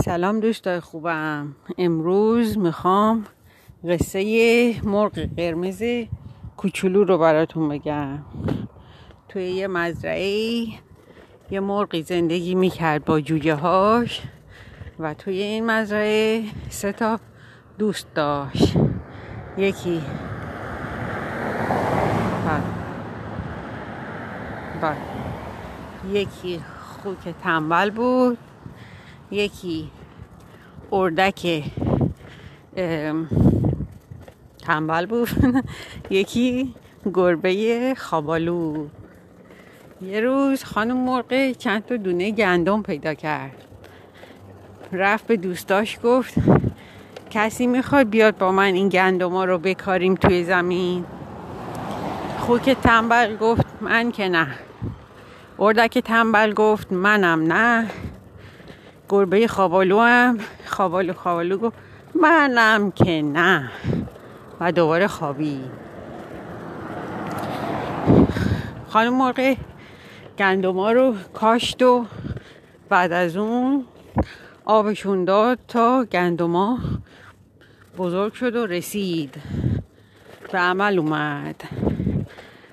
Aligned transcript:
سلام 0.00 0.40
دوستای 0.40 0.80
خوبم 0.80 1.56
امروز 1.78 2.58
می‌خوام 2.58 3.24
قصه 3.88 4.74
مرغ 4.84 5.28
قرمز 5.36 5.82
کوچولو 6.56 7.04
رو 7.04 7.18
براتون 7.18 7.68
بگم 7.68 8.18
توی 9.28 9.42
یه 9.50 9.66
مزرعه 9.66 10.66
یه 11.50 11.60
مرغی 11.60 12.02
زندگی 12.02 12.54
می‌کرد 12.54 13.04
با 13.04 13.20
جوجه 13.20 13.54
هاش 13.54 14.22
و 14.98 15.14
توی 15.14 15.42
این 15.42 15.66
مزرعه 15.66 16.44
سه 16.68 16.92
تا 16.92 17.20
دوست 17.78 18.14
داشت 18.14 18.76
یکی 19.56 20.02
بله. 22.46 22.62
بله. 24.82 24.96
یکی 26.12 26.60
خوک 27.02 27.34
تنبل 27.42 27.90
بود 27.90 28.38
یکی 29.32 29.90
اردک 30.92 31.64
تنبل 34.62 35.06
بود. 35.06 35.28
یکی 36.10 36.74
گربه 37.14 37.94
خوابالو 37.98 38.86
یه 40.02 40.20
روز 40.20 40.64
خانم 40.64 40.96
مرغ 40.96 41.52
چند 41.52 41.86
تا 41.86 41.96
دونه 41.96 42.30
گندم 42.30 42.82
پیدا 42.82 43.14
کرد. 43.14 43.64
رفت 44.92 45.26
به 45.26 45.36
دوستاش 45.36 45.98
گفت 46.04 46.34
کسی 47.30 47.66
می‌خواد 47.66 48.10
بیاد 48.10 48.38
با 48.38 48.52
من 48.52 48.74
این 48.74 48.88
گندم 48.88 49.32
ها 49.32 49.44
رو 49.44 49.58
بکاریم 49.58 50.14
توی 50.14 50.44
زمین؟ 50.44 51.04
خوک 52.38 52.70
تنبل 52.70 53.36
گفت 53.36 53.66
من 53.80 54.12
که 54.12 54.28
نه. 54.28 54.48
اردک 55.58 55.98
تنبل 55.98 56.52
گفت 56.52 56.92
منم 56.92 57.52
نه. 57.52 57.90
گربه 59.12 59.46
خوابالو 59.46 59.98
هم. 59.98 60.38
خوابالو 60.66 61.12
خوابالو 61.12 61.58
گفت 61.58 61.76
منم 62.14 62.90
که 62.90 63.22
نه. 63.22 63.70
و 64.60 64.72
دوباره 64.72 65.06
خوابی 65.06 65.60
خانم 68.88 69.14
مرغ 69.14 69.56
گندما 70.38 70.92
رو 70.92 71.14
کاشت 71.34 71.82
و 71.82 72.06
بعد 72.88 73.12
از 73.12 73.36
اون 73.36 73.84
آبشون 74.64 75.24
داد 75.24 75.58
تا 75.68 76.04
گندما 76.04 76.78
بزرگ 77.98 78.32
شد 78.32 78.56
و 78.56 78.66
رسید. 78.66 79.34
به 80.52 80.58
عمل 80.58 80.98
اومد. 80.98 81.56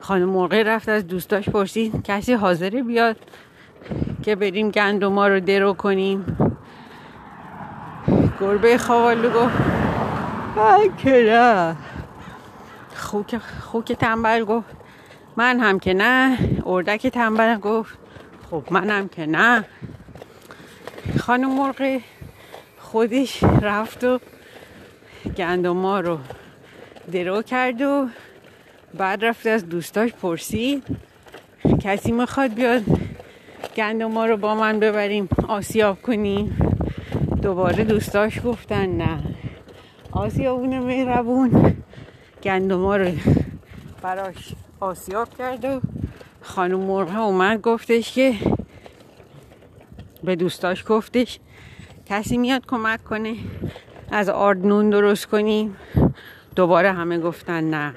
خانم 0.00 0.28
مرغ 0.28 0.52
رفت 0.52 0.88
از 0.88 1.06
دوستاش 1.06 1.48
پرسید 1.48 2.02
کسی 2.04 2.32
حاضره 2.32 2.82
بیاد 2.82 3.16
که 4.22 4.36
بریم 4.36 4.70
گندما 4.70 5.28
رو 5.28 5.40
درو 5.40 5.72
کنیم. 5.72 6.36
گربه 8.40 8.78
خوالو 8.78 9.30
گفت 9.30 9.56
نه 10.56 11.76
خوک, 12.96 13.38
خوک 13.38 13.92
تنبل 13.92 14.44
گفت 14.44 14.68
من 15.36 15.60
هم 15.60 15.78
که 15.78 15.94
نه. 15.94 16.38
اردک 16.66 17.06
تنبل 17.06 17.56
گفت 17.56 17.98
خب 18.50 18.64
منم 18.70 19.08
که 19.08 19.26
نه. 19.26 19.64
خانم 21.18 21.50
مرغ 21.50 22.00
خودش 22.78 23.44
رفت 23.62 24.04
و 24.04 24.20
گندما 25.36 26.00
رو 26.00 26.18
درو 27.12 27.42
کرد 27.42 27.82
و 27.82 28.08
بعد 28.94 29.24
رفت 29.24 29.46
از 29.46 29.68
دوستاش 29.68 30.12
پرسید 30.12 30.84
کسی 31.82 32.12
می‌خواد 32.12 32.54
بیاد 32.54 32.82
گندم 33.80 34.18
رو 34.18 34.36
با 34.36 34.54
من 34.54 34.80
ببریم 34.80 35.28
آسیاب 35.48 36.02
کنیم. 36.02 36.58
دوباره 37.42 37.84
دوستاش 37.84 38.40
گفتن 38.44 38.86
نه. 38.86 39.18
آسیابون 40.12 40.78
مهربون. 40.78 41.76
گندم 42.42 42.86
رو 42.86 43.10
براش 44.02 44.52
آسیاب 44.80 45.28
کرد 45.38 45.64
و 45.64 45.80
خانم 46.42 46.80
مرغ 46.80 47.16
اومد 47.16 47.60
گفتش 47.60 48.12
که 48.12 48.34
به 50.24 50.36
دوستاش 50.36 50.84
گفتش 50.88 51.38
کسی 52.06 52.38
میاد 52.38 52.66
کمک 52.66 53.04
کنه 53.04 53.34
از 54.10 54.28
آرد 54.28 54.66
نون 54.66 54.90
درست 54.90 55.26
کنیم. 55.26 55.76
دوباره 56.56 56.92
همه 56.92 57.18
گفتن 57.18 57.70
نه. 57.70 57.94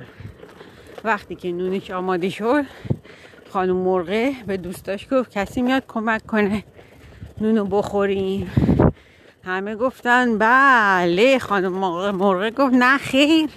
وقتی 1.03 1.35
که 1.35 1.51
نونش 1.51 1.91
آماده 1.91 2.29
شد 2.29 2.65
خانم 3.53 3.75
مرغه 3.75 4.35
به 4.47 4.57
دوستاش 4.57 5.07
گفت 5.11 5.31
کسی 5.31 5.61
میاد 5.61 5.83
کمک 5.87 6.25
کنه. 6.25 6.63
نونو 7.41 7.65
بخوریم. 7.65 8.51
همه 9.43 9.75
گفتن 9.75 10.37
بله. 10.37 11.39
خانم 11.39 11.71
مرغه 12.11 12.51
گفت 12.51 12.73
نه 12.73 12.97
خیر. 12.97 13.49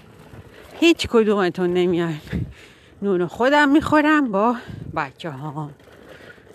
هیچ 0.80 1.06
کدومتون 1.08 1.72
نمیاد 1.72 2.14
نونو 3.02 3.26
خودم 3.26 3.68
می‌خورم 3.68 4.32
با 4.32 4.56
بچه 4.96 5.30
ها 5.30 5.70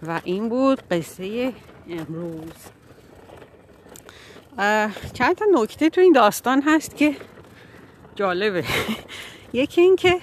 و 0.07 0.21
این 0.23 0.49
بود 0.49 0.81
قصه 0.91 1.53
امروز. 1.89 2.61
چند 5.13 5.35
تا 5.35 5.45
نکته 5.53 5.89
تو 5.89 6.01
این 6.01 6.13
داستان 6.13 6.61
هست 6.61 6.97
که 6.97 7.15
جالبه. 8.15 8.63
یکی 9.53 9.81
این 9.81 9.95
که 9.95 10.19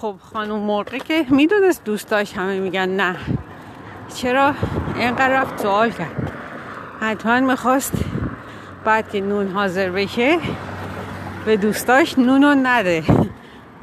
خب 0.00 0.14
خانم 0.32 0.58
مرغه 0.58 0.98
که 0.98 1.26
می‌دونست 1.30 1.84
دوستاش 1.84 2.32
همه 2.32 2.60
میگن 2.60 2.88
نه. 2.88 3.16
چرا؟ 4.14 4.54
اینقدر 4.96 5.40
رفت 5.40 5.60
سوال 5.60 5.90
کرد. 5.90 6.32
حتما 7.00 7.40
می‌خواست 7.40 7.92
بعد 8.84 9.10
که 9.10 9.20
نون 9.20 9.48
حاضر 9.48 9.90
بشه 9.90 10.38
به 11.46 11.56
دوستاش 11.56 12.18
نونو 12.18 12.54
نده. 12.62 13.04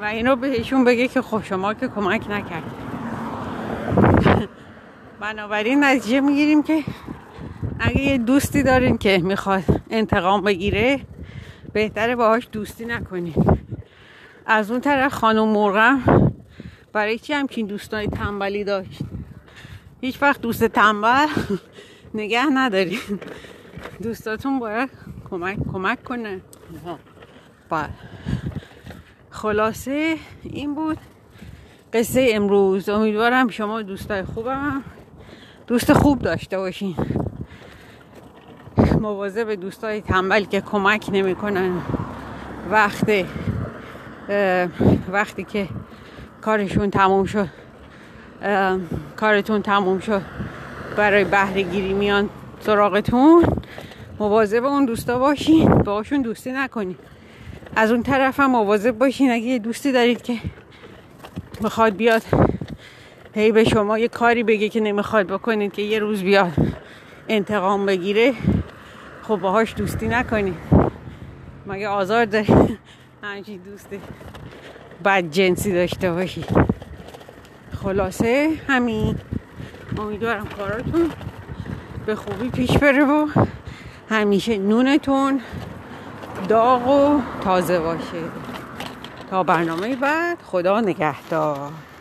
و 0.01 0.03
اینو 0.03 0.35
بهشون 0.35 0.83
بگه 0.83 1.07
که 1.07 1.22
خب 1.22 1.44
شما 1.44 1.73
که 1.73 1.88
کمک 1.88 2.22
نکرد. 2.29 2.72
بنابراین 5.19 5.83
نتیجه 5.83 6.22
می‌گیریم 6.22 6.63
که 6.63 6.83
اگه 7.79 8.01
یه 8.01 8.17
دوستی 8.17 8.63
دارین 8.63 8.97
که 8.97 9.17
می‌خواد 9.17 9.63
انتقام 9.89 10.41
بگیره 10.41 11.00
بهتره 11.73 12.16
باهاش 12.16 12.47
دوستی 12.51 12.85
نکنین. 12.85 13.35
از 14.50 14.72
اون 14.72 14.81
طرف 14.81 15.13
خانم 15.13 15.47
مرغم 15.47 16.34
برای 16.94 17.19
چی 17.19 17.34
همچین 17.34 17.66
دوستای 17.66 18.08
تنبلی 18.08 18.63
داشت؟ 18.63 19.00
هیچ 20.02 20.22
وقت 20.22 20.41
دوست 20.41 20.63
تنبل 20.63 21.28
نگه 22.13 22.46
ندارین 22.53 23.00
دوستاتون 24.03 24.59
باید 24.59 24.90
کمک 25.30 25.57
کمک 25.74 26.03
کنه. 26.03 26.41
بله. 27.69 27.90
خلاصه 29.30 30.18
این 30.44 30.75
بود. 30.75 30.97
قصه 31.94 32.28
امروز. 32.31 32.90
امیدوارم 32.90 33.47
شما 33.47 33.81
دوستای 33.81 34.24
خوبم 34.24 34.84
دوست 35.68 35.94
خوب 35.94 36.19
داشته 36.19 36.57
باشین. 36.57 36.96
مواظب 39.02 39.52
دوستای 39.52 40.02
تنبل 40.02 40.44
که 40.44 40.62
کمک 40.62 41.09
نمی‌کنن. 41.12 41.81
وقت 42.72 43.25
وقتی 45.11 45.43
که 45.43 45.67
کارشون 46.41 46.89
تموم 46.89 47.25
شد 47.25 47.49
کارتون 49.15 49.61
تموم 49.61 49.99
شد 49.99 50.21
برای 50.97 51.23
بهره 51.23 51.61
گیری 51.61 51.93
میان 51.93 52.29
سراغتون 52.59 53.45
مواظب 54.19 54.65
اون 54.65 54.85
دوستا 54.85 55.19
باشین 55.19 55.69
باشون 55.69 56.21
دوستی 56.21 56.51
نکنین. 56.51 56.95
از 57.75 57.91
اون 57.91 58.03
طرف 58.03 58.39
هم 58.39 58.51
مواظب 58.51 58.91
باشین 58.91 59.31
اگه 59.31 59.43
یه 59.43 59.59
دوستی 59.59 59.91
دارید 59.91 60.21
که 60.21 60.38
می‌خواد 61.61 61.95
بیاد 61.95 62.21
هی 63.33 63.51
به 63.51 63.63
شما 63.63 63.99
یه 63.99 64.07
کاری 64.07 64.44
بگه 64.44 64.69
که 64.69 64.79
نمی‌خواد 64.79 65.27
بکنید 65.27 65.73
که 65.73 65.81
یه 65.81 65.99
روز 65.99 66.23
بیاد 66.23 66.53
انتقام 67.29 67.85
بگیره 67.85 68.33
خب 69.23 69.35
باهاش 69.35 69.75
دوستی 69.75 70.07
نکنید 70.07 70.57
مگه 71.68 71.88
آزار 71.88 72.25
داری 72.25 72.77
همچین 73.24 73.62
دوست 73.62 73.90
بد 75.06 75.30
جنسی 75.31 75.74
داشته 75.74 76.12
باشی. 76.12 76.46
خلاصه 77.84 78.54
همین. 78.68 79.18
امیدوارم 79.98 80.48
کاراتون 80.48 81.12
به 82.06 82.16
خوبی 82.16 82.50
پیش 82.50 82.78
بره 82.78 83.06
و 83.06 83.28
همیشه 84.10 84.58
نونتون 84.58 85.42
داغ 86.50 86.88
و 86.88 87.22
تازه 87.44 87.80
باشه. 87.80 88.24
تا 89.30 89.44
برنامه 89.44 89.96
بعد 89.96 90.38
خدا 90.42 90.81
نگهدار. 90.81 91.72